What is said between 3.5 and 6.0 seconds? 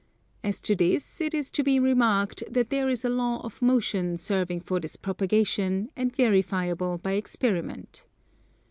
motion serving for this propagation,